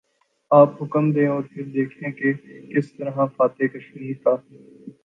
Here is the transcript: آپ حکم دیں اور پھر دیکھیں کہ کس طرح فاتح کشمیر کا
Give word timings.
آپ 0.51 0.81
حکم 0.81 1.11
دیں 1.11 1.27
اور 1.27 1.43
پھر 1.53 1.63
دیکھیں 1.73 2.11
کہ 2.11 2.33
کس 2.71 2.91
طرح 2.93 3.25
فاتح 3.37 3.65
کشمیر 3.73 4.13
کا 4.23 4.35